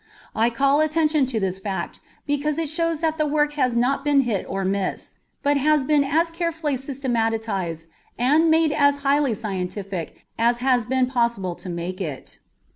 [0.35, 4.21] I call attention to this fact because it shows that the work has not been
[4.21, 10.55] hit or miss, but has been as carefully systematized and made as highly scientific as
[10.57, 12.39] it has been possible to make it.